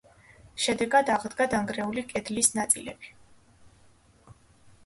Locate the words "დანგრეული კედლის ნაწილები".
1.51-3.15